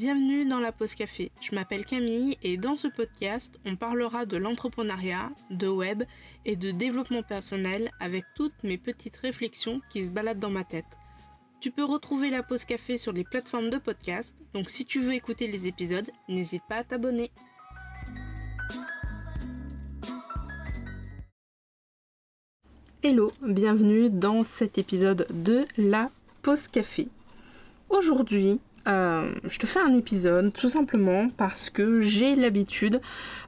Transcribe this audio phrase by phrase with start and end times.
[0.00, 1.30] Bienvenue dans la pause café.
[1.42, 6.04] Je m'appelle Camille et dans ce podcast, on parlera de l'entrepreneuriat, de web
[6.46, 10.86] et de développement personnel avec toutes mes petites réflexions qui se baladent dans ma tête.
[11.60, 15.12] Tu peux retrouver la pause café sur les plateformes de podcast, donc si tu veux
[15.12, 17.30] écouter les épisodes, n'hésite pas à t'abonner.
[23.02, 26.10] Hello, bienvenue dans cet épisode de la
[26.40, 27.08] pause café.
[27.90, 33.00] Aujourd'hui, euh, je te fais un épisode tout simplement parce que j'ai l'habitude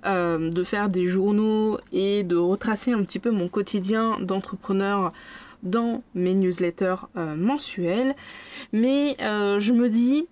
[0.05, 5.13] euh, de faire des journaux et de retracer un petit peu mon quotidien d'entrepreneur
[5.63, 8.15] dans mes newsletters euh, mensuels.
[8.73, 10.27] Mais je me dis,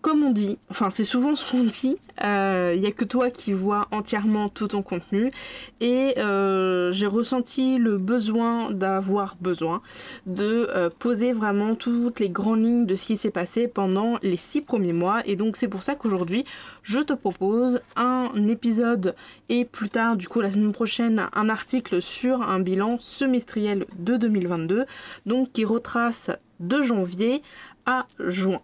[0.00, 3.30] comme on dit, enfin c'est souvent ce qu'on dit, il euh, n'y a que toi
[3.30, 5.30] qui vois entièrement tout ton contenu
[5.80, 9.82] et euh, j'ai ressenti le besoin d'avoir besoin
[10.26, 14.36] de euh, poser vraiment toutes les grandes lignes de ce qui s'est passé pendant les
[14.36, 16.44] six premiers mois et donc c'est pour ça qu'aujourd'hui
[16.82, 19.14] je te propose un épisode
[19.48, 24.16] et plus tard du coup la semaine prochaine un article sur un bilan semestriel de
[24.16, 24.84] 2022
[25.26, 27.42] donc qui retrace de janvier
[27.86, 28.60] à juin.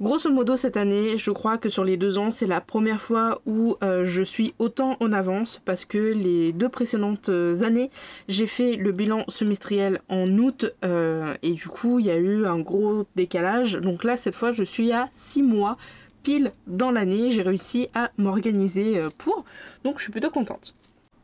[0.00, 3.42] Grosso modo, cette année, je crois que sur les deux ans, c'est la première fois
[3.46, 7.90] où euh, je suis autant en avance parce que les deux précédentes euh, années,
[8.28, 12.46] j'ai fait le bilan semestriel en août euh, et du coup, il y a eu
[12.46, 13.72] un gros décalage.
[13.72, 15.76] Donc là, cette fois, je suis à six mois
[16.22, 17.32] pile dans l'année.
[17.32, 19.44] J'ai réussi à m'organiser pour.
[19.82, 20.76] Donc, je suis plutôt contente.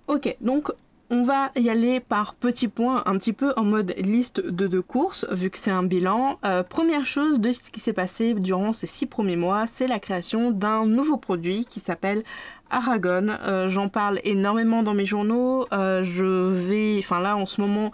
[0.09, 0.73] Ok, donc
[1.15, 4.83] on va y aller par petits points, un petit peu en mode liste de deux
[4.83, 6.41] courses, vu que c'est un bilan.
[6.45, 10.01] Euh, première chose de ce qui s'est passé durant ces six premiers mois, c'est la
[10.01, 12.25] création d'un nouveau produit qui s'appelle
[12.71, 13.29] Aragon.
[13.47, 15.67] Euh, j'en parle énormément dans mes journaux.
[15.73, 17.93] Euh, je vais, enfin là en ce moment,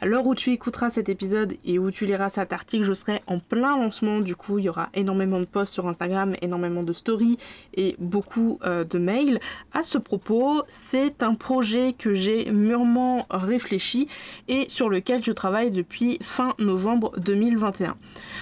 [0.00, 3.22] à l'heure où tu écouteras cet épisode et où tu liras cet article, je serai
[3.26, 4.20] en plein lancement.
[4.20, 7.38] Du coup, il y aura énormément de posts sur Instagram, énormément de stories
[7.74, 9.40] et beaucoup euh, de mails.
[9.72, 14.08] À ce propos, c'est un projet que j'ai mûrement réfléchi
[14.48, 17.96] et sur lequel je travaille depuis fin novembre 2021.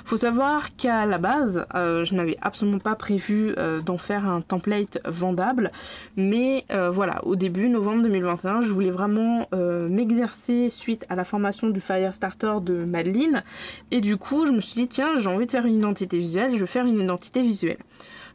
[0.04, 5.67] Faut savoir qu'à la base, je n'avais absolument pas prévu d'en faire un template vendable.
[6.16, 11.24] Mais euh, voilà, au début, novembre 2021, je voulais vraiment euh, m'exercer suite à la
[11.24, 13.42] formation du Firestarter de Madeline.
[13.90, 16.52] Et du coup, je me suis dit, tiens, j'ai envie de faire une identité visuelle,
[16.52, 17.78] je vais faire une identité visuelle.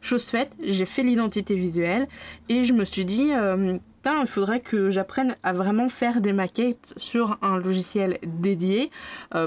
[0.00, 2.08] Chose faite, j'ai fait l'identité visuelle
[2.48, 6.92] et je me suis dit, euh, il faudrait que j'apprenne à vraiment faire des maquettes
[6.98, 8.90] sur un logiciel dédié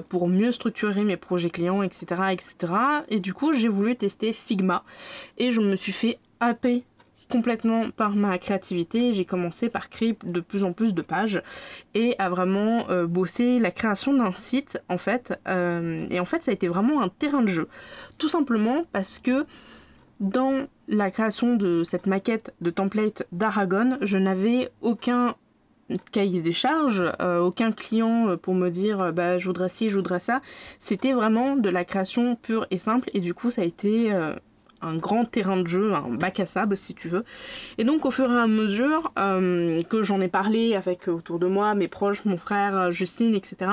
[0.09, 2.05] pour mieux structurer mes projets clients, etc.
[2.31, 2.55] etc.
[3.09, 4.83] Et du coup, j'ai voulu tester Figma
[5.37, 6.83] et je me suis fait happer
[7.29, 9.13] complètement par ma créativité.
[9.13, 11.41] J'ai commencé par créer de plus en plus de pages
[11.93, 15.39] et à vraiment euh, bosser la création d'un site en fait.
[15.47, 17.67] Euh, et en fait, ça a été vraiment un terrain de jeu.
[18.17, 19.45] Tout simplement parce que
[20.19, 25.35] dans la création de cette maquette de template d'Aragon, je n'avais aucun
[26.11, 30.19] cahier des charges, euh, aucun client pour me dire bah je voudrais ci, je voudrais
[30.19, 30.41] ça.
[30.79, 34.11] C'était vraiment de la création pure et simple et du coup ça a été
[34.81, 37.23] un grand terrain de jeu, un bac à sable si tu veux.
[37.77, 41.47] Et donc au fur et à mesure euh, que j'en ai parlé avec autour de
[41.47, 43.71] moi, mes proches, mon frère, euh, Justine, etc.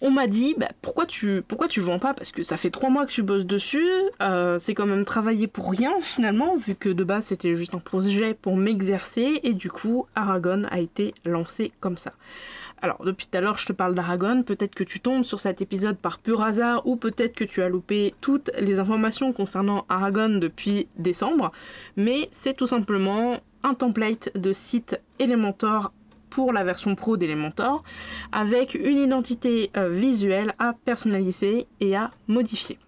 [0.00, 2.14] On m'a dit bah, pourquoi tu pourquoi tu vends pas?
[2.14, 3.88] Parce que ça fait trois mois que tu bosses dessus,
[4.22, 7.80] euh, c'est quand même travailler pour rien finalement vu que de base c'était juste un
[7.80, 12.12] projet pour m'exercer et du coup Aragon a été lancé comme ça.
[12.82, 14.42] Alors, depuis tout à l'heure, je te parle d'Aragon.
[14.42, 17.68] Peut-être que tu tombes sur cet épisode par pur hasard ou peut-être que tu as
[17.68, 21.52] loupé toutes les informations concernant Aragon depuis décembre.
[21.96, 25.92] Mais c'est tout simplement un template de site Elementor
[26.30, 27.82] pour la version pro d'Elementor
[28.32, 32.78] avec une identité euh, visuelle à personnaliser et à modifier.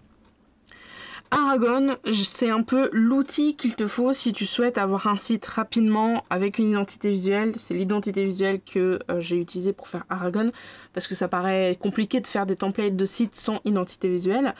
[1.35, 6.23] Aragon, c'est un peu l'outil qu'il te faut si tu souhaites avoir un site rapidement
[6.29, 7.53] avec une identité visuelle.
[7.57, 10.51] C'est l'identité visuelle que euh, j'ai utilisée pour faire Aragon
[10.93, 14.53] parce que ça paraît compliqué de faire des templates de sites sans identité visuelle.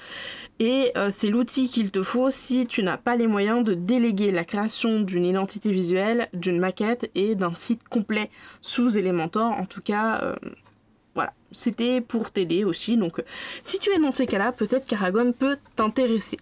[0.58, 4.32] Et euh, c'est l'outil qu'il te faut si tu n'as pas les moyens de déléguer
[4.32, 8.32] la création d'une identité visuelle, d'une maquette et d'un site complet
[8.62, 9.52] sous Elementor.
[9.52, 10.36] En tout cas, euh,
[11.14, 12.98] voilà, c'était pour t'aider aussi.
[12.98, 13.24] Donc,
[13.62, 16.40] si tu es dans ces cas-là, peut-être qu'Aragon peut t'intéresser.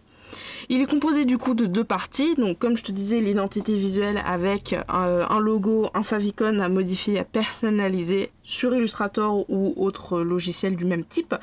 [0.70, 4.22] Il est composé du coup de deux parties, donc comme je te disais l'identité visuelle
[4.26, 8.32] avec euh, un logo, un favicon à modifier, à personnaliser.
[8.52, 11.34] Sur Illustrator ou autre logiciel du même type.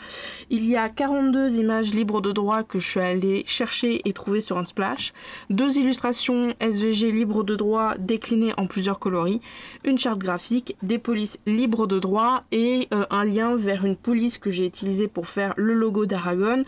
[0.50, 4.42] Il y a 42 images libres de droit que je suis allée chercher et trouver
[4.42, 5.14] sur Unsplash,
[5.48, 9.40] deux illustrations SVG libres de droit déclinées en plusieurs coloris,
[9.84, 14.36] une charte graphique, des polices libres de droit et euh, un lien vers une police
[14.36, 16.64] que j'ai utilisée pour faire le logo d'Aragon.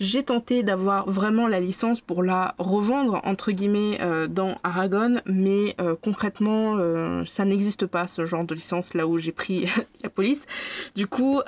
[0.00, 5.76] J'ai tenté d'avoir vraiment la licence pour la revendre entre guillemets euh, dans Aragon, mais
[5.80, 6.46] euh, concrètement
[7.26, 9.66] ça n'existe pas ce genre de licence là où j'ai pris
[10.02, 10.46] la police.
[10.94, 11.40] Du coup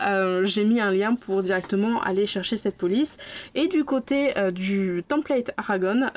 [0.45, 3.17] j'ai mis un lien pour directement aller chercher cette police.
[3.55, 6.09] Et du côté du template Aragon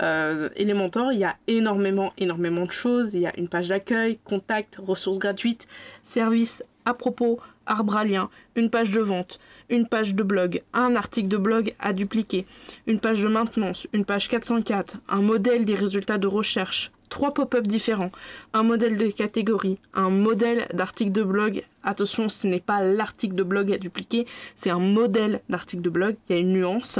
[0.56, 3.13] Elementor, il y a énormément énormément de choses.
[3.13, 5.68] Il y a une page d'accueil, contact, ressources gratuites,
[6.04, 10.96] services à propos, arbre à lien, une page de vente, une page de blog, un
[10.96, 12.46] article de blog à dupliquer,
[12.88, 17.68] une page de maintenance, une page 404, un modèle des résultats de recherche, trois pop-up
[17.68, 18.10] différents,
[18.54, 21.63] un modèle de catégorie, un modèle d'article de blog.
[21.84, 24.25] Attention, ce n'est pas l'article de blog à dupliquer,
[24.56, 27.00] c'est un modèle d'article de blog, il y a une nuance.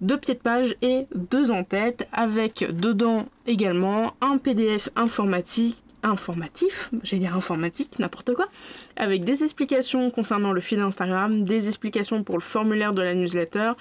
[0.00, 6.90] Deux pieds de page et deux en tête avec dedans également un PDF informatique informatif,
[7.02, 8.48] j'allais dire informatique, n'importe quoi,
[8.96, 13.72] avec des explications concernant le fil Instagram, des explications pour le formulaire de la newsletter,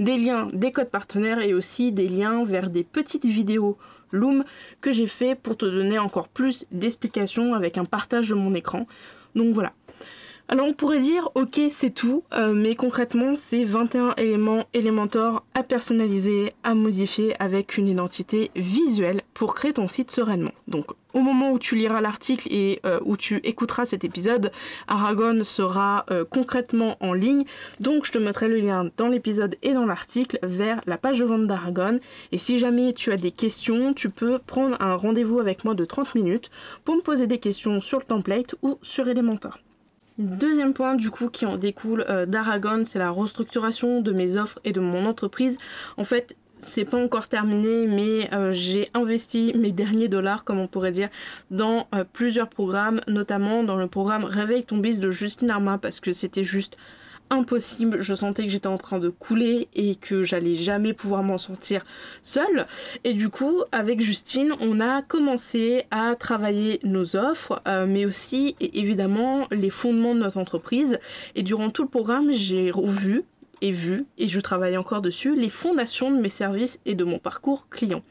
[0.00, 3.78] des liens, des codes partenaires et aussi des liens vers des petites vidéos
[4.12, 4.44] Loom
[4.80, 8.86] que j'ai fait pour te donner encore plus d'explications avec un partage de mon écran.
[9.34, 9.72] Donc voilà,
[10.50, 15.62] alors on pourrait dire ok c'est tout, euh, mais concrètement c'est 21 éléments Elementor à
[15.62, 20.52] personnaliser, à modifier avec une identité visuelle pour créer ton site sereinement.
[20.66, 24.50] Donc au moment où tu liras l'article et euh, où tu écouteras cet épisode,
[24.86, 27.44] Aragon sera euh, concrètement en ligne.
[27.80, 31.26] Donc je te mettrai le lien dans l'épisode et dans l'article vers la page de
[31.26, 31.98] vente d'Aragon.
[32.32, 35.84] Et si jamais tu as des questions, tu peux prendre un rendez-vous avec moi de
[35.84, 36.50] 30 minutes
[36.86, 39.58] pour me poser des questions sur le template ou sur Elementor.
[40.18, 44.58] Deuxième point du coup qui en découle euh, d'Aragon, c'est la restructuration de mes offres
[44.64, 45.56] et de mon entreprise.
[45.96, 50.66] En fait, c'est pas encore terminé, mais euh, j'ai investi mes derniers dollars, comme on
[50.66, 51.08] pourrait dire,
[51.52, 56.00] dans euh, plusieurs programmes, notamment dans le programme Réveille ton bis de Justine Arma, parce
[56.00, 56.76] que c'était juste
[57.30, 58.02] impossible.
[58.02, 61.84] Je sentais que j'étais en train de couler et que j'allais jamais pouvoir m'en sortir
[62.22, 62.66] seule.
[63.04, 68.56] Et du coup, avec Justine, on a commencé à travailler nos offres, euh, mais aussi
[68.60, 70.98] évidemment les fondements de notre entreprise.
[71.34, 73.24] Et durant tout le programme, j'ai revu
[73.60, 77.18] et vu, et je travaille encore dessus, les fondations de mes services et de mon
[77.18, 78.02] parcours client.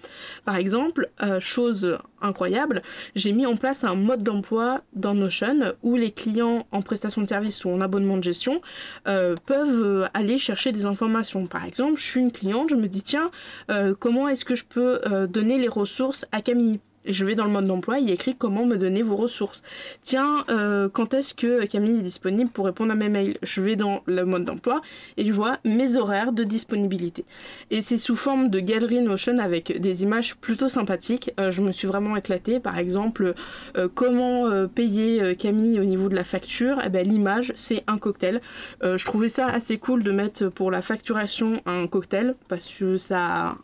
[0.46, 2.82] Par exemple, euh, chose incroyable,
[3.16, 7.28] j'ai mis en place un mode d'emploi dans Notion où les clients en prestation de
[7.28, 8.62] service ou en abonnement de gestion
[9.08, 11.48] euh, peuvent aller chercher des informations.
[11.48, 13.32] Par exemple, je suis une cliente, je me dis tiens,
[13.70, 15.00] euh, comment est-ce que je peux
[15.30, 16.80] donner les ressources à Camille?
[17.08, 19.64] Je vais dans le mode d'emploi, il y écrit comment me donner vos ressources.
[20.04, 23.38] Tiens, euh, quand est-ce que Camille est disponible pour répondre à mes mails?
[23.44, 24.82] Je vais dans le mode d'emploi
[25.18, 27.26] et je vois mes horaires de disponibilité.
[27.72, 31.32] Et c'est sous forme de galerie Notion avec des images plutôt sympathiques.
[31.40, 32.60] Euh, je me suis vraiment éclatée.
[32.60, 33.34] Par exemple,
[33.78, 36.82] euh, comment payer Camille au niveau de la facture?
[36.86, 38.42] Eh ben, l'image, c'est un cocktail.
[38.84, 43.56] je trouvais ça assez cool de mettre pour la facturation un cocktail parce que ça,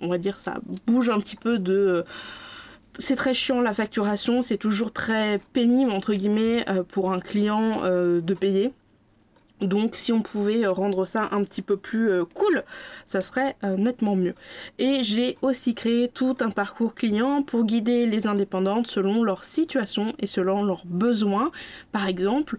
[0.00, 2.04] on va dire, ça bouge un petit peu de
[2.98, 7.84] c'est très chiant la facturation, c'est toujours très pénible entre guillemets euh, pour un client
[7.84, 8.72] euh, de payer.
[9.60, 12.62] Donc si on pouvait rendre ça un petit peu plus euh, cool,
[13.06, 14.34] ça serait nettement mieux.
[14.78, 20.14] Et j'ai aussi créé tout un parcours client pour guider les indépendantes selon leur situation
[20.20, 21.50] et selon leurs besoins.
[21.90, 22.58] Par exemple,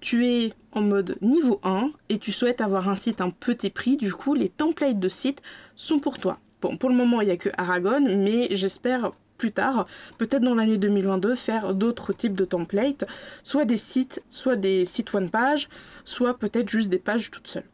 [0.00, 3.96] tu es en mode niveau 1 et tu souhaites avoir un site un petit prix,
[3.96, 5.40] du coup les templates de site
[5.76, 6.40] sont pour toi.
[6.62, 9.12] Bon, pour le moment, il n'y a que Aragon, mais j'espère
[9.44, 9.86] plus tard,
[10.16, 13.04] peut-être dans l'année 2022, faire d'autres types de templates,
[13.42, 15.68] soit des sites, soit des sites one page,
[16.06, 17.68] soit peut-être juste des pages toutes seules.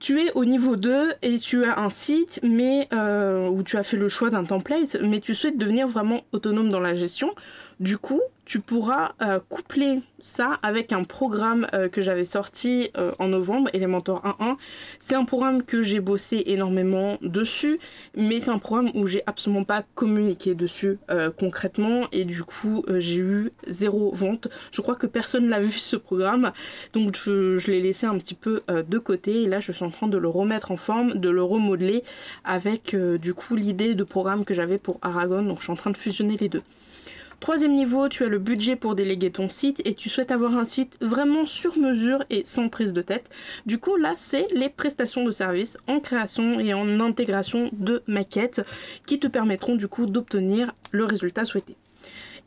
[0.00, 3.84] Tu es au niveau 2 et tu as un site mais euh, où tu as
[3.84, 7.32] fait le choix d'un template, mais tu souhaites devenir vraiment autonome dans la gestion.
[7.80, 13.10] Du coup, tu pourras euh, coupler ça avec un programme euh, que j'avais sorti euh,
[13.18, 14.56] en novembre, Elementor 1.1.
[14.98, 17.80] C'est un programme que j'ai bossé énormément dessus,
[18.14, 20.98] mais c'est un programme où j'ai absolument pas communiqué dessus
[21.38, 24.48] concrètement et du coup j'ai eu zéro vente.
[24.72, 26.52] Je crois que personne l'a vu ce programme,
[26.92, 29.90] donc je, je l'ai laissé un petit peu de côté et là je suis en
[29.90, 32.04] train de le remettre en forme, de le remodeler
[32.44, 35.92] avec du coup l'idée de programme que j'avais pour Aragon, donc je suis en train
[35.92, 36.62] de fusionner les deux.
[37.40, 40.66] Troisième niveau, tu as le budget pour déléguer ton site et tu souhaites avoir un
[40.66, 43.30] site vraiment sur mesure et sans prise de tête.
[43.64, 48.60] Du coup, là, c'est les prestations de services en création et en intégration de maquettes
[49.06, 51.76] qui te permettront du coup d'obtenir le résultat souhaité.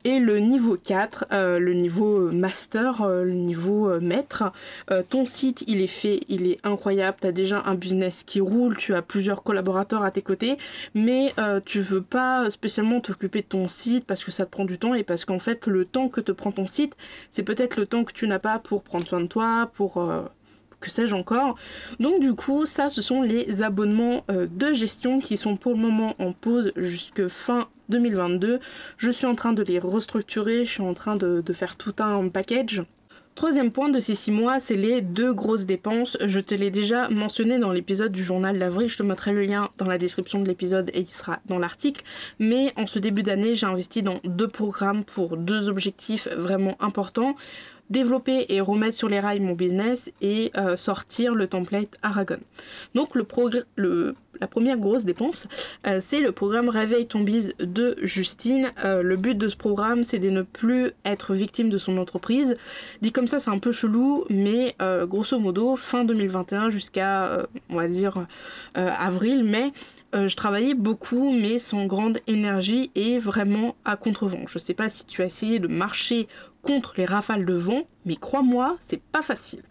[0.05, 4.51] Et le niveau 4, euh, le niveau master, euh, le niveau euh, maître,
[5.09, 8.75] ton site il est fait, il est incroyable, tu as déjà un business qui roule,
[8.75, 10.57] tu as plusieurs collaborateurs à tes côtés,
[10.93, 11.33] mais
[11.65, 14.93] tu veux pas spécialement t'occuper de ton site parce que ça te prend du temps
[14.93, 16.95] et parce qu'en fait le temps que te prend ton site,
[17.29, 20.03] c'est peut-être le temps que tu n'as pas pour prendre soin de toi, pour
[20.83, 21.55] que sais-je encore.
[21.99, 25.79] Donc du coup, ça, ce sont les abonnements euh, de gestion qui sont pour le
[25.79, 28.59] moment en pause jusque fin 2022.
[28.97, 32.27] Je suis en train de les restructurer, je suis en train de, faire tout un
[32.27, 32.83] package.
[33.35, 36.17] Troisième point de ces six mois, c'est les deux grosses dépenses.
[36.23, 39.69] Je te l'ai déjà mentionné dans l'épisode du journal d'avril, je te mettrai le lien
[39.79, 42.03] dans la description de l'épisode et il sera dans l'article.
[42.37, 47.35] Mais en ce début d'année, j'ai investi dans deux programmes pour deux objectifs vraiment importants
[47.93, 52.39] développer et remettre sur les rails mon business et euh, sortir le template Aragon.
[52.95, 53.25] Donc le,
[53.75, 55.47] le la première grosse dépense,
[55.85, 58.73] euh, c'est le programme Réveille ton bise de Justine.
[58.83, 62.57] Euh, le but de ce programme, c'est de ne plus être victime de son entreprise.
[63.01, 67.87] Dit comme ça, c'est un peu chelou, mais grosso modo, fin 2021 jusqu'à, on va
[67.87, 68.25] dire,
[68.73, 69.71] avril, mai,
[70.13, 74.45] je travaillais beaucoup, mais sans grande énergie et vraiment à contre-vent.
[74.47, 76.27] Je sais pas si tu as essayé de marcher
[76.63, 79.61] contre les rafales de vent, mais crois-moi, c'est pas facile.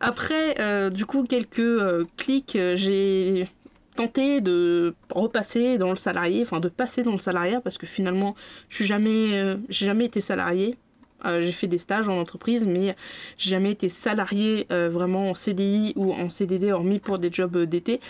[0.00, 3.48] après, euh, du coup, quelques euh, clics, euh, j'ai
[3.96, 8.34] tenté de repasser dans le salarié, enfin de passer dans le salariat, parce que finalement,
[8.68, 10.76] je suis jamais, j'ai jamais été salarié.
[11.24, 12.96] J'ai fait des stages en entreprise, mais
[13.38, 18.00] j'ai jamais été salarié vraiment en CDI ou en CDD, hormis pour des jobs d'été.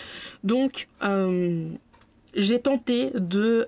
[0.43, 0.87] Donc,
[2.35, 3.67] j'ai tenté de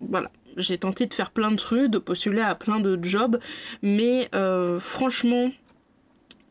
[0.00, 3.38] voilà, j'ai tenté de faire plein de trucs, de postuler à plein de jobs,
[3.82, 5.50] mais euh, franchement,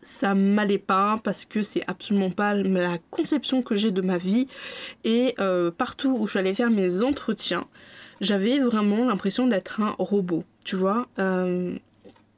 [0.02, 4.48] ça m'allait pas parce que c'est absolument pas la conception que j'ai de ma vie.
[5.04, 7.66] Et euh, partout où je allais faire mes entretiens,
[8.20, 11.08] j'avais vraiment l'impression d'être un robot, tu vois.
[11.20, 11.76] Euh,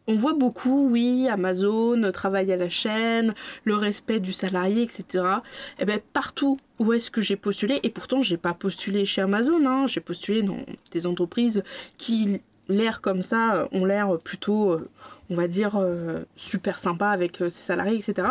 [0.07, 5.03] on voit beaucoup, oui, Amazon, travail à la chaîne, le respect du salarié, etc.
[5.03, 9.21] Et eh bien partout où est-ce que j'ai postulé, et pourtant j'ai pas postulé chez
[9.21, 10.59] Amazon, hein, j'ai postulé dans
[10.91, 11.63] des entreprises
[11.97, 14.89] qui l'air comme ça ont l'air plutôt euh,
[15.29, 18.29] on va dire, euh, super sympa avec euh, ses salariés, etc.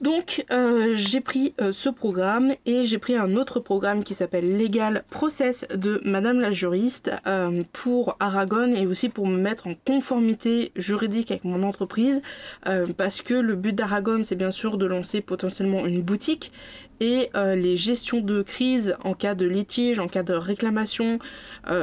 [0.00, 5.04] Donc euh, j'ai pris ce programme et j'ai pris un autre programme qui s'appelle Legal
[5.10, 7.10] Process de Madame la juriste
[7.72, 12.20] pour Aragon et aussi pour me mettre en conformité juridique avec mon entreprise
[12.96, 16.52] parce que le but d'Aragon c'est bien sûr de lancer potentiellement une boutique
[17.00, 21.18] et les gestions de crise en cas de litige, en cas de réclamation,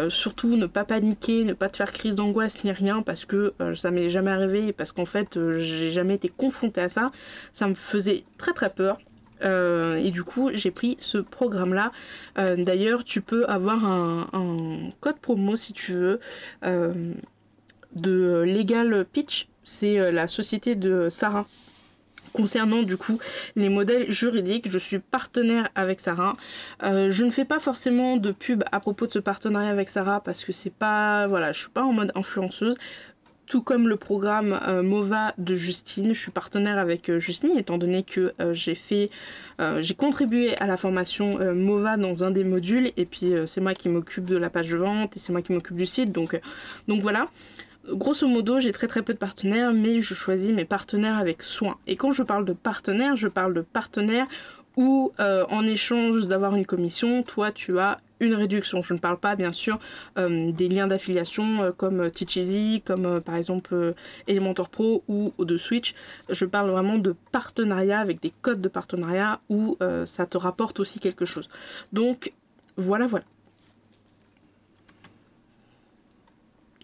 [0.10, 3.92] surtout ne pas paniquer, ne pas te faire crise d'angoisse ni rien parce que ça
[3.92, 7.12] m'est jamais arrivé parce qu'en fait euh, j'ai jamais été confrontée à ça.
[7.54, 9.00] Ça me faisait très très peur.
[9.42, 11.94] Euh, et du coup j'ai pris ce programme là
[12.38, 16.20] euh, d'ailleurs tu peux avoir un, code promo si tu veux
[17.96, 21.46] de Legal Pitch c'est la société de Sarah
[22.40, 23.20] concernant du coup
[23.56, 26.38] les modèles juridiques je suis partenaire avec Sarah
[26.82, 30.44] je ne fais pas forcément de pub à propos de ce partenariat avec Sarah parce
[30.46, 32.76] que c'est pas voilà je suis pas en mode influenceuse
[33.50, 36.14] tout comme le programme euh, MOVA de Justine.
[36.14, 39.10] Je suis partenaire avec euh, Justine étant donné que euh, j'ai fait,
[39.82, 43.90] j'ai contribué à la formation MOVA dans un des modules et puis c'est moi qui
[43.90, 46.14] m'occupe de la page de vente et c'est moi qui m'occupe du site.
[46.14, 46.40] Donc,
[46.88, 47.28] donc voilà.
[47.92, 51.78] Grosso modo, j'ai très très peu de partenaires, mais je choisis mes partenaires avec soin.
[51.88, 54.28] Et quand je parle de partenaires, je parle de partenaires
[54.78, 58.82] où en échange d'avoir une commission, toi tu as une réduction.
[58.82, 59.80] Je ne parle pas bien sûr
[60.18, 63.94] euh, des liens d'affiliation euh, comme Teach comme euh, par exemple
[64.28, 65.96] Elementor Pro ou, de Switch.
[66.30, 71.00] Je parle vraiment de partenariat avec des codes de partenariat où ça te rapporte aussi
[71.00, 71.50] quelque chose.
[71.94, 72.34] Donc
[72.78, 73.26] voilà, voilà.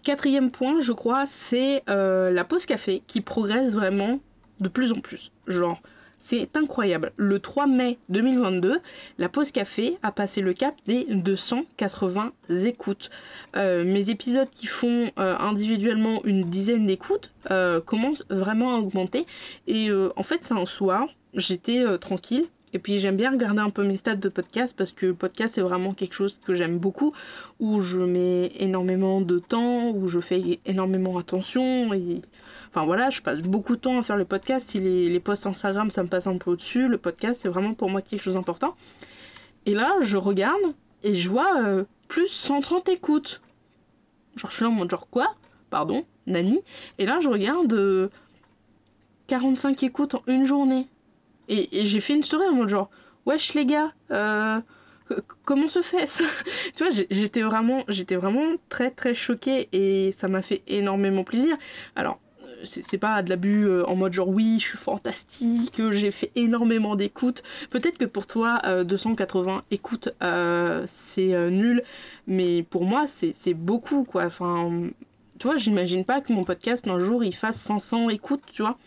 [0.06, 4.20] Quatrième point, je crois, c'est la pause café qui progresse vraiment
[4.60, 5.32] de plus en plus.
[5.48, 5.82] Genre,
[6.20, 7.10] c'est incroyable.
[7.16, 8.80] Le 3 mai 2022,
[9.18, 12.32] la pause café a passé le cap des 280
[12.64, 13.10] écoutes.
[13.56, 19.26] Euh, mes épisodes qui font euh, individuellement une dizaine d'écoutes euh, commencent vraiment à augmenter.
[19.66, 22.46] Et en fait, c'est un soir, j'étais tranquille.
[22.76, 25.54] Et puis j'aime bien regarder un peu mes stats de podcast parce que le podcast
[25.54, 27.14] c'est vraiment quelque chose que j'aime beaucoup,
[27.58, 32.20] où je mets énormément de temps, où je fais énormément attention et
[32.68, 34.68] Enfin voilà, je passe beaucoup de temps à faire le podcast.
[34.68, 37.88] Si les, posts Instagram, ça me passe un peu au-dessus, le podcast, c'est vraiment pour
[37.88, 38.76] moi quelque chose d'important.
[39.64, 43.40] Et là, je regarde et je vois euh, plus 130 écoutes.
[44.36, 45.34] Genre, je suis en mode genre quoi?
[45.70, 46.60] Pardon, Nani?
[46.98, 48.10] Et là, je regarde
[49.28, 50.86] 45 euh, écoutes en une journée.
[51.48, 52.90] Et, j'ai fait une story en mode genre,
[53.24, 54.60] wesh les gars, euh,
[55.44, 56.24] comment se fait ça?
[56.76, 61.56] Tu vois, j'étais vraiment, très très choquée et ça m'a fait énormément plaisir.
[61.94, 62.20] Alors,
[62.64, 66.96] c'est pas de l'abus euh, en mode genre oui, je suis fantastique, j'ai fait énormément
[66.96, 67.42] d'écoutes.
[67.70, 71.82] Peut-être que pour toi, 280 euh, écoutes, euh, c'est nul,
[72.26, 74.24] mais pour moi, c'est beaucoup quoi.
[74.24, 74.82] Enfin,
[75.38, 78.78] tu vois, j'imagine pas que mon podcast un jour il fasse 500 écoutes, tu vois.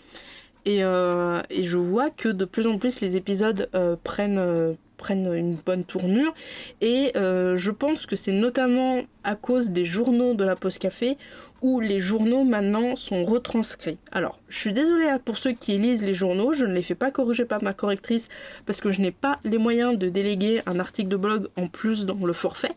[0.65, 3.69] Et, et, je vois que de plus en plus les épisodes
[4.03, 6.35] prennent prennent une bonne tournure.
[6.81, 11.17] Et euh, je pense que c'est notamment à cause des journaux de la Poste Café
[11.61, 13.97] où les journaux maintenant sont retranscrits.
[14.11, 17.11] Alors, je suis désolée pour ceux qui lisent les journaux, je ne les fais pas
[17.11, 18.29] corriger par ma correctrice
[18.65, 22.05] parce que je n'ai pas les moyens de déléguer un article de blog en plus
[22.05, 22.71] dans le forfait.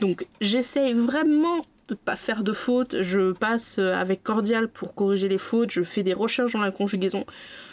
[0.00, 5.38] Donc, j'essaye vraiment de pas faire de fautes, je passe avec Cordial pour corriger les
[5.38, 7.24] fautes, je fais des recherches dans la conjugaison,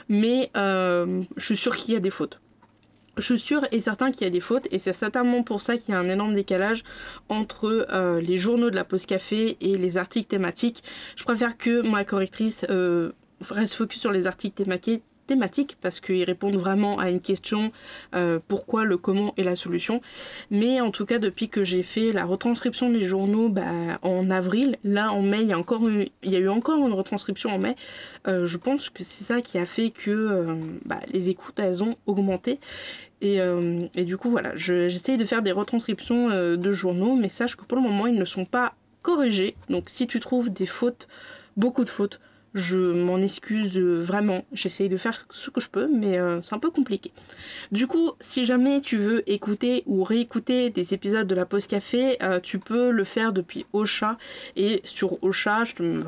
[0.10, 2.40] mais euh, je suis sûre qu'il y a des fautes.
[3.18, 4.68] Je suis sûre et certain qu'il y a des fautes.
[4.72, 6.84] Et c'est certainement pour ça qu'il y a un énorme décalage
[7.30, 10.84] entre euh, les journaux de la pause café et les articles thématiques.
[11.16, 13.14] Je préfère que ma correctrice euh,
[13.50, 17.72] reste focus sur les articles thématiques thématiques parce qu'ils répondent vraiment à une question
[18.16, 20.02] euh, pourquoi, le comment et la solution.
[20.52, 24.78] Mais en tout cas, depuis que j'ai fait la retranscription des journaux bah, en avril,
[24.84, 27.50] là en mai, il y, a encore eu, il y a eu encore une retranscription
[27.50, 27.76] en mai.
[28.28, 30.46] Euh, je pense que c'est ça qui a fait que euh,
[30.86, 32.60] bah, les écoutes elles ont augmenté.
[33.22, 33.40] Et,
[33.96, 37.76] et du coup, voilà, j'essaye de faire des retranscriptions de journaux, mais sache que pour
[37.76, 39.56] le moment, ils ne sont pas corrigés.
[39.70, 41.08] Donc si tu trouves des fautes,
[41.58, 42.20] beaucoup de fautes,
[42.56, 44.46] je m'en excuse euh, vraiment.
[44.54, 47.12] J'essaye de faire ce que je peux, mais euh, c'est un peu compliqué.
[47.72, 52.18] Du coup, si jamais tu veux écouter ou réécouter des épisodes de la pause café,
[52.24, 54.18] euh, tu peux le faire depuis Ocha.
[54.56, 56.04] Et sur Ocha, je te,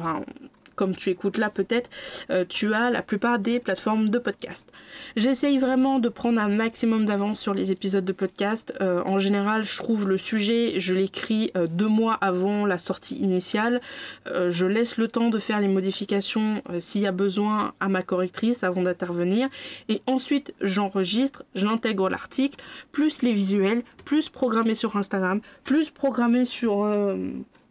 [0.78, 1.90] comme tu écoutes là peut-être,
[2.30, 4.72] euh, tu as la plupart des plateformes de podcast.
[5.18, 8.74] J'essaye vraiment de prendre un maximum d'avance sur les épisodes de podcast.
[8.80, 13.16] Euh, en général, je trouve le sujet, je l'écris euh, deux mois avant la sortie
[13.16, 13.82] initiale.
[14.28, 18.64] je laisse le temps de faire les modifications s'il y a besoin à ma correctrice
[18.64, 19.50] avant d'intervenir.
[19.90, 22.60] Et ensuite, j'enregistre, j'intègre l'article,
[22.92, 26.88] plus les visuels, plus programmé sur Instagram, plus programmé sur...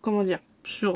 [0.02, 0.94] comment dire sur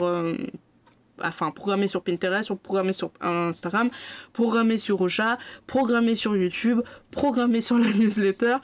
[1.23, 3.91] enfin programmé sur Pinterest, programmé sur Instagram,
[4.33, 8.57] programmé sur Rocha, programmé sur YouTube, programmé sur la newsletter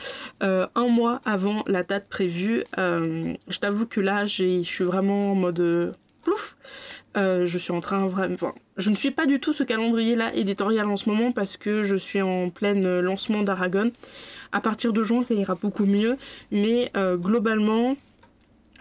[0.42, 2.64] euh, un mois avant la date prévue.
[2.78, 6.56] Euh, je t'avoue que là, je suis vraiment en mode plouf.
[7.16, 8.36] Euh, je suis en train vraiment.
[8.76, 11.96] je ne suis pas du tout ce calendrier-là éditorial en ce moment parce que je
[11.96, 13.90] suis en plein lancement d'Aragon.
[14.52, 16.16] À partir de juin, ça ira beaucoup mieux,
[16.50, 17.96] mais globalement,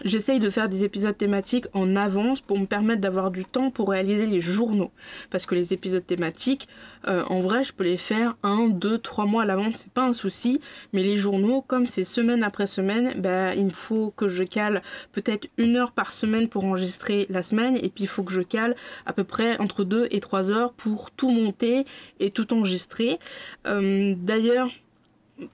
[0.04, 3.90] J'essaye de faire des épisodes thématiques en avance pour me permettre d'avoir du temps pour
[3.90, 4.90] réaliser les journaux.
[5.30, 6.68] Parce que les épisodes thématiques,
[7.08, 10.06] euh, en vrai, je peux les faire un, deux, trois mois à l'avance, c'est pas
[10.06, 10.60] un souci.
[10.92, 14.82] Mais les journaux, comme c'est semaine après semaine, bah, il me faut que je cale
[15.12, 17.76] peut-être une heure par semaine pour enregistrer la semaine.
[17.76, 20.72] Et puis il faut que je cale à peu près entre deux et trois heures
[20.72, 21.84] pour tout monter
[22.20, 23.18] et tout enregistrer.
[23.66, 24.68] Euh, d'ailleurs,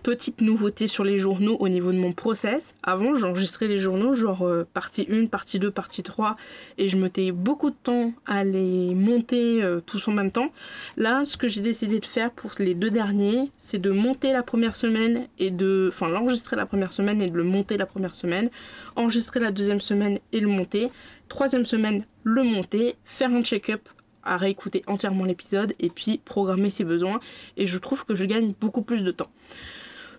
[0.03, 2.75] petite nouveauté sur les journaux au niveau de mon process.
[2.83, 6.37] Avant, j'enregistrais les journaux, genre euh, partie 1, partie 2, partie 3,
[6.79, 10.53] et je mettais beaucoup de temps à les monter euh, tous en même temps.
[10.97, 14.43] Là, ce que j'ai décidé de faire pour les deux derniers, c'est de monter la
[14.43, 15.91] première semaine et de.
[15.93, 18.51] Enfin, l'enregistrer la première semaine et de le monter la première semaine,
[18.97, 20.91] enregistrer la deuxième semaine et le monter,
[21.29, 23.89] troisième semaine, le monter, faire un check-up
[24.25, 27.21] à réécouter entièrement l'épisode et puis programmer ses besoins.
[27.57, 29.31] Et je trouve que je gagne beaucoup plus de temps.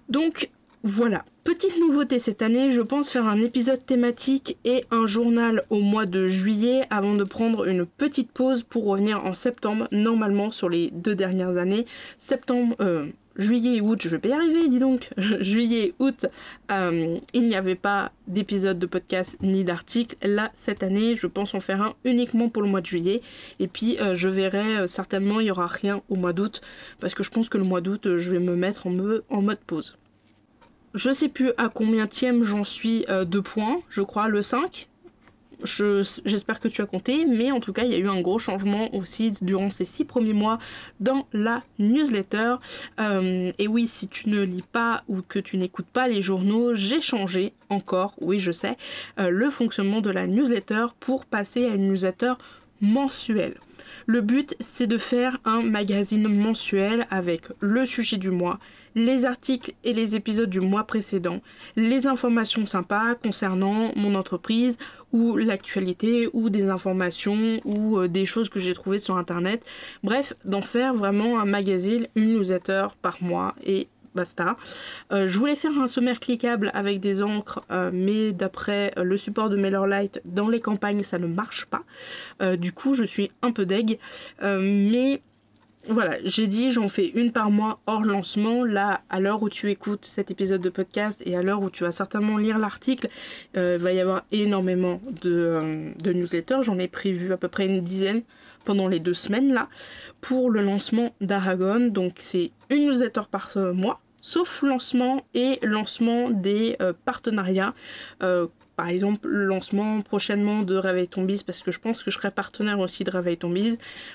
[0.09, 0.49] Donc
[0.85, 5.79] voilà, petite nouveauté cette année, je pense faire un épisode thématique et un journal au
[5.79, 10.67] mois de juillet avant de prendre une petite pause pour revenir en septembre, normalement sur
[10.67, 11.85] les deux dernières années.
[12.17, 16.25] Septembre, euh, juillet et août, je vais pas y arriver, dis donc, juillet et août,
[16.71, 20.15] euh, il n'y avait pas d'épisode de podcast ni d'article.
[20.21, 23.21] Là, cette année, je pense en faire un uniquement pour le mois de juillet.
[23.59, 26.61] Et puis, euh, je verrai, euh, certainement, il n'y aura rien au mois d'août,
[26.99, 28.95] parce que je pense que le mois d'août, je vais me mettre en,
[29.29, 29.97] en mode pause.
[30.93, 34.87] Je sais plus à combien tième j'en suis de points, je crois le 5,
[35.63, 38.39] J'espère que tu as compté, mais en tout cas, il y a eu un gros
[38.39, 40.59] changement aussi durant ces six premiers mois
[40.99, 42.55] dans la newsletter.
[42.99, 46.75] Euh, et oui, si tu ne lis pas ou que tu n'écoutes pas les journaux,
[46.75, 48.77] j'ai changé encore, oui, je sais,
[49.19, 52.33] euh, le fonctionnement de la newsletter pour passer à une newsletter
[52.81, 53.55] mensuelle.
[54.05, 58.59] Le but, c'est de faire un magazine mensuel avec le sujet du mois,
[58.95, 61.39] les articles et les épisodes du mois précédent,
[61.75, 64.77] les informations sympas concernant mon entreprise
[65.13, 69.63] ou l'actualité ou des informations ou euh, des choses que j'ai trouvées sur internet.
[70.03, 74.57] Bref, d'en faire vraiment un magazine, une newsletter par mois et basta.
[75.11, 80.21] je voulais faire un sommaire cliquable avec des encres, mais d'après le support de MailerLite,
[80.25, 81.83] dans les campagnes, ça ne marche pas.
[82.55, 83.99] du coup, je suis un peu deg.
[84.41, 85.21] mais
[85.89, 88.63] voilà, j'ai dit j'en fais une par mois hors lancement.
[88.63, 91.83] Là, à l'heure où tu écoutes cet épisode de podcast et à l'heure où tu
[91.83, 93.09] vas certainement lire l'article,
[93.57, 96.63] euh, il va y avoir énormément de, euh, de newsletters.
[96.63, 98.21] J'en ai prévu à peu près une dizaine
[98.63, 99.67] pendant les deux semaines là
[100.21, 101.89] pour le lancement d'Aragon.
[101.89, 107.75] Donc c'est une newsletter par mois sauf lancement et lancement des euh, partenariats.
[108.75, 112.31] Par exemple le lancement prochainement de Réveil ton parce que je pense que je serai
[112.31, 113.53] partenaire aussi de Réveil ton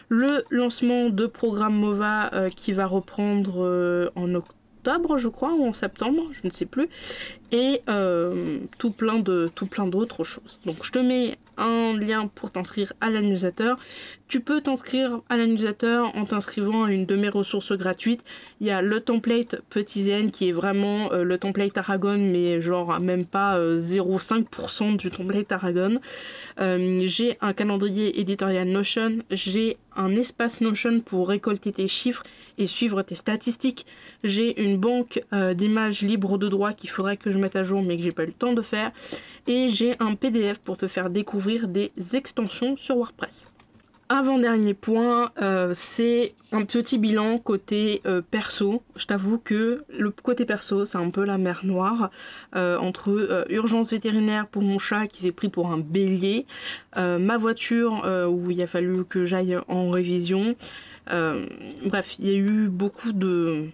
[0.09, 5.65] le lancement de programme MOVA euh, qui va reprendre euh, en octobre je crois ou
[5.65, 6.89] en septembre je ne sais plus
[7.53, 12.29] et euh, tout plein de tout plein d'autres choses donc je te mets un lien
[12.29, 13.21] pour t'inscrire à la
[14.29, 18.23] Tu peux t'inscrire à la en t'inscrivant à une de mes ressources gratuites.
[18.61, 22.61] Il y a le template Petit Zen qui est vraiment euh, le template Aragon, mais
[22.61, 26.01] genre même pas 0,5% euh, du template Aragon.
[26.59, 29.19] J'ai un calendrier éditorial Notion.
[29.31, 32.23] J'ai un espace Notion pour récolter tes chiffres
[32.59, 33.87] et suivre tes statistiques.
[34.25, 35.23] J'ai une banque
[35.55, 38.25] d'images libres de droit qu'il faudrait que je mette à jour mais que j'ai pas
[38.25, 38.93] eu le temps de faire.
[39.47, 43.51] Et j'ai un PDF pour te faire découvrir des extensions sur WordPress.
[44.11, 48.83] Avant-dernier point, euh, c'est un petit bilan côté euh, perso.
[48.97, 52.11] Je t'avoue que le côté perso, c'est un peu la mer noire
[52.57, 56.47] euh, entre urgence vétérinaire pour mon chat qui s'est pris pour un bélier,
[56.97, 60.57] ma voiture où il a fallu que j'aille en révision.
[61.07, 63.69] bref, il y a eu beaucoup de,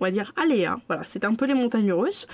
[0.00, 0.76] on va dire aléa.
[0.88, 2.26] Voilà, c'est un peu les montagnes russes.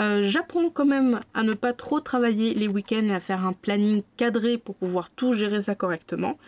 [0.00, 3.52] Euh, j'apprends quand même à ne pas trop travailler les week-ends et à faire un
[3.52, 6.38] planning cadré pour pouvoir tout gérer ça correctement.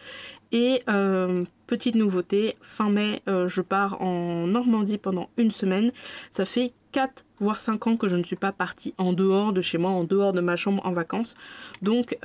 [0.52, 5.92] Et euh, petite nouveauté, fin mai, euh, je pars en Normandie pendant une semaine.
[6.30, 9.62] Ça fait 4 voire 5 ans que je ne suis pas partie en dehors de
[9.62, 11.36] chez moi, en dehors de ma chambre en vacances.
[11.82, 12.18] Donc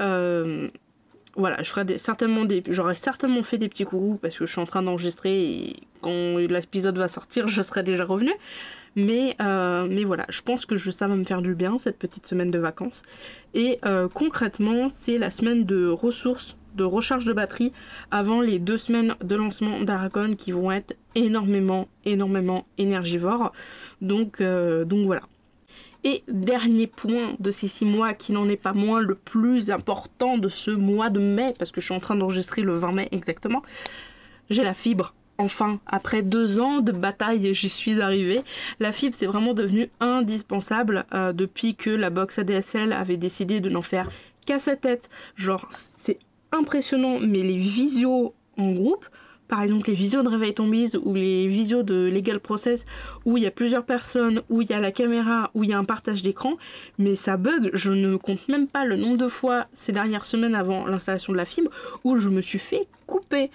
[1.35, 4.65] voilà, je certainement des, j'aurais certainement fait des petits coucous parce que je suis en
[4.65, 8.31] train d'enregistrer et quand l'épisode va sortir, je serai déjà revenu.
[8.95, 12.25] Mais, euh, mais voilà, je pense que ça va me faire du bien cette petite
[12.25, 13.03] semaine de vacances.
[13.53, 17.73] Et euh, concrètement, c'est la semaine de ressources, de recharge de batterie
[18.11, 23.51] avant les deux semaines de lancement d'Aragon qui vont être énormément, énormément énergivores.
[24.01, 25.23] Donc, euh, donc voilà.
[26.07, 30.37] Et dernier point de ces six mois qui n'en est pas moins le plus important
[30.37, 33.09] de ce mois de mai, parce que je suis en train d'enregistrer le 20 mai
[33.11, 33.63] exactement,
[34.51, 35.15] j'ai la fibre.
[35.39, 38.43] Enfin, après deux ans de bataille, j'y suis arrivée.
[38.79, 43.69] La fibre, c'est vraiment devenu indispensable euh, depuis que la box ADSL avait décidé de
[43.69, 44.09] n'en faire
[44.45, 45.09] qu'à sa tête.
[45.35, 46.19] Genre, c'est
[46.51, 49.05] impressionnant, mais les visios en groupe,
[49.47, 50.71] par exemple les visios de Réveil ton
[51.03, 52.85] ou les visios de Legal Process
[53.25, 55.73] où il y a plusieurs personnes, où il y a la caméra, où il y
[55.73, 56.53] a un partage d'écran,
[56.97, 60.55] mais ça bug, je ne compte même pas le nombre de fois ces dernières semaines
[60.55, 61.71] avant l'installation de la fibre
[62.03, 63.51] où je me suis fait couper.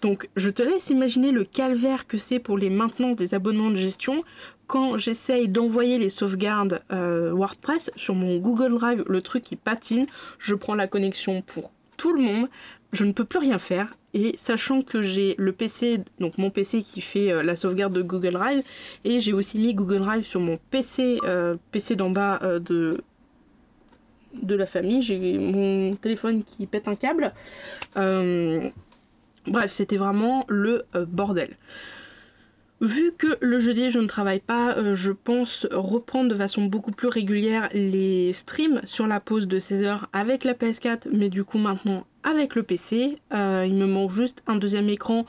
[0.00, 3.76] Donc je te laisse imaginer le calvaire que c'est pour les maintenances des abonnements de
[3.76, 4.22] gestion.
[4.66, 10.06] Quand j'essaye d'envoyer les sauvegardes euh, WordPress sur mon Google Drive, le truc qui patine,
[10.38, 12.48] je prends la connexion pour tout le monde,
[12.92, 16.82] je ne peux plus rien faire et sachant que j'ai le PC, donc mon PC
[16.82, 18.62] qui fait euh, la sauvegarde de Google Drive,
[19.04, 23.02] et j'ai aussi mis Google Drive sur mon PC, euh, PC d'en bas euh, de,
[24.34, 27.32] de la famille, j'ai mon téléphone qui pète un câble.
[29.46, 31.50] bref, c'était vraiment le bordel.
[32.80, 37.08] Vu que le jeudi je ne travaille pas, je pense reprendre de façon beaucoup plus
[37.08, 41.58] régulière les streams sur la pause de 16 heures avec la PS4, mais du coup
[41.58, 43.18] maintenant avec le PC.
[43.32, 45.24] Euh, il me manque juste un deuxième écran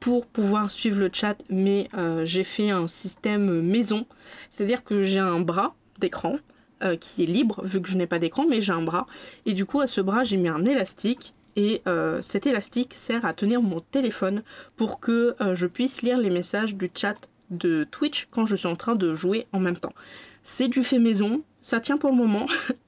[0.00, 4.06] pour pouvoir suivre le chat, mais euh, j'ai fait un système maison,
[4.50, 6.38] c'est-à-dire que j'ai un bras d'écran
[6.82, 9.06] euh, qui est libre vu que je n'ai pas d'écran, mais j'ai un bras.
[9.46, 11.34] Et du coup, à ce bras, j'ai mis un élastique.
[11.60, 11.82] Et
[12.22, 14.44] cet élastique sert à tenir mon téléphone
[14.76, 17.16] pour que je puisse lire les messages du chat
[17.50, 19.92] de Twitch quand je suis en train de jouer en même temps.
[20.44, 22.46] C'est du fait maison, ça tient pour le moment.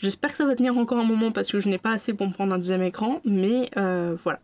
[0.00, 2.28] J'espère que ça va tenir encore un moment parce que je n'ai pas assez pour
[2.28, 4.38] me prendre un deuxième écran, mais euh, voilà.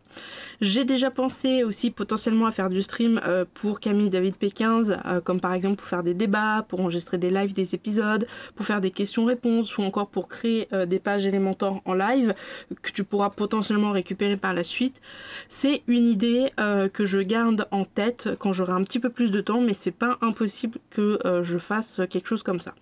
[0.60, 5.20] J'ai déjà pensé aussi potentiellement à faire du stream euh, pour Camille David P15, euh,
[5.20, 8.80] comme par exemple pour faire des débats, pour enregistrer des lives des épisodes, pour faire
[8.80, 12.34] des questions-réponses ou encore pour créer des pages Elementor en live
[12.82, 15.00] que tu pourras potentiellement récupérer par la suite.
[15.48, 16.46] C'est une idée
[16.92, 19.92] que je garde en tête quand j'aurai un petit peu plus de temps, mais c'est
[19.92, 22.74] pas impossible que je fasse quelque chose comme ça.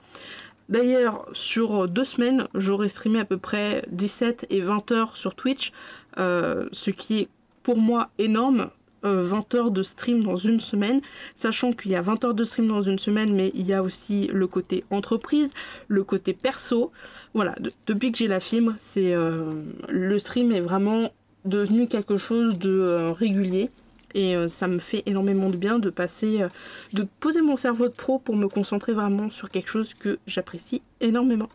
[0.73, 5.71] D'ailleurs, sur deux semaines, j'aurai streamé à peu près 17 et 20 heures sur Twitch,
[6.17, 7.29] euh, ce qui est
[7.63, 8.71] pour moi énorme.
[9.05, 11.01] 20 heures de stream dans une semaine,
[11.35, 13.83] sachant qu'il y a 20 heures de stream dans une semaine, mais il y a
[13.83, 15.51] aussi le côté entreprise,
[15.89, 16.93] le côté perso.
[17.35, 17.57] Voilà,
[17.89, 21.11] depuis que j'ai la fibre, le stream est vraiment
[21.45, 23.71] devenu quelque chose de régulier
[24.15, 26.49] et euh, ça me fait énormément de bien de passer, euh,
[26.93, 30.83] de poser mon cerveau de pro pour me concentrer vraiment sur quelque chose que j'apprécie
[31.01, 31.49] énormément.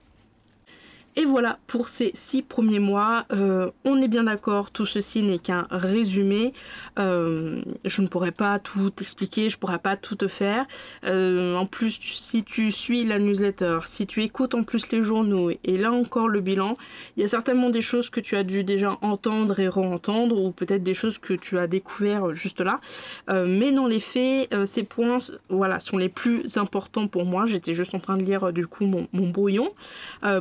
[1.19, 3.25] Et voilà pour ces six premiers mois.
[3.31, 6.53] Euh, on est bien d'accord, tout ceci n'est qu'un résumé.
[6.99, 10.67] Euh, je ne pourrais pas tout expliquer, je pourrais pas tout te faire.
[11.07, 15.49] Euh, en plus, si tu suis la newsletter, si tu écoutes en plus les journaux
[15.49, 16.75] et là encore le bilan,
[17.15, 20.51] il y a certainement des choses que tu as dû déjà entendre et re-entendre ou
[20.51, 22.79] peut-être des choses que tu as découvert juste là.
[23.27, 25.17] mais dans les faits, ces points
[25.49, 27.47] voilà, sont les plus importants pour moi.
[27.47, 29.69] J'étais juste en train de lire du coup mon, mon brouillon.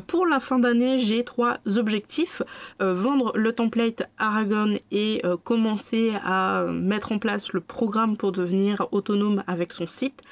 [0.07, 0.59] pour la fin
[0.99, 2.43] j'ai trois objectifs.
[2.81, 8.33] Euh, vendre le template Aragon et euh, commencer à mettre en place le programme pour
[8.33, 10.23] devenir autonome avec son site.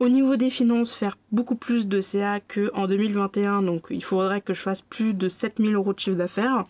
[0.00, 4.52] Au niveau des finances, faire beaucoup plus de CA qu'en 2021, donc il faudrait que
[4.52, 6.66] je fasse plus de 7000 euros de chiffre d'affaires.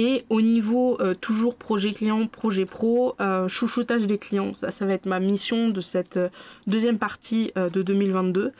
[0.00, 4.86] Et au niveau euh, toujours projet client, projet pro, euh, chouchoutage des clients, ça, ça
[4.86, 6.28] va être ma mission de cette euh,
[6.68, 8.52] deuxième partie de 2022.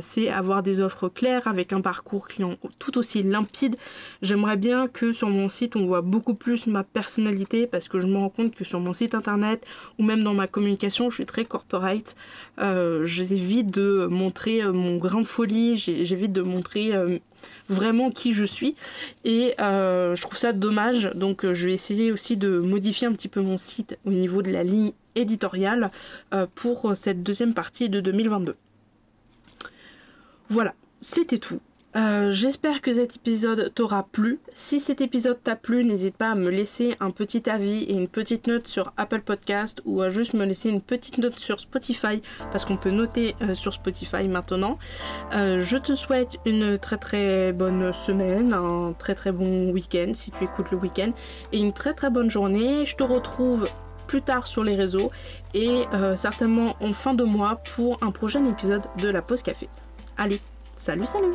[0.00, 3.76] c'est avoir des offres claires avec un parcours client tout aussi limpide.
[4.22, 8.06] J'aimerais bien que sur mon site on voit beaucoup plus ma personnalité parce que je
[8.06, 9.64] me rends compte que sur mon site internet
[9.98, 12.16] ou même dans ma communication je suis très corporate.
[12.58, 16.92] j'évite de montrer mon grain de folie, j'évite de montrer
[17.68, 18.74] vraiment qui je suis.
[19.24, 21.10] Et euh, je trouve ça dommage.
[21.14, 24.42] Donc euh, je vais essayer aussi de modifier un petit peu mon site au niveau
[24.42, 25.90] de la ligne éditoriale
[26.32, 28.56] euh, pour cette deuxième partie de 2022.
[30.48, 31.60] Voilà, c'était tout.
[31.96, 34.40] Euh, j'espère que cet épisode t'aura plu.
[34.54, 38.08] Si cet épisode t'a plu, n'hésite pas à me laisser un petit avis et une
[38.08, 42.20] petite note sur Apple Podcast ou à juste me laisser une petite note sur Spotify
[42.50, 44.76] parce qu'on peut noter euh, sur Spotify maintenant.
[45.34, 50.32] Euh, je te souhaite une très très bonne semaine, un très très bon week-end si
[50.32, 51.12] tu écoutes le week-end
[51.52, 52.86] et une très très bonne journée.
[52.86, 53.68] Je te retrouve
[54.08, 55.12] plus tard sur les réseaux
[55.54, 55.82] et
[56.16, 59.68] certainement en fin de mois pour un prochain épisode de la pause café.
[60.18, 60.40] Allez,
[60.76, 61.34] salut salut